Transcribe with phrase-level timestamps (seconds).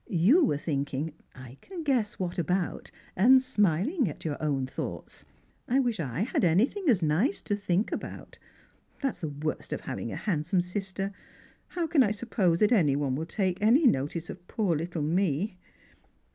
[0.09, 5.25] You were thinking— I can guess what about— and smiling at your own thoughts.
[5.67, 8.39] I wish I had anything as nice to think about.
[9.03, 11.11] That's the worst of having a handsome sister.
[11.67, 15.03] How can I suppose that any one will ever take any notice of poor little
[15.03, 15.59] me?"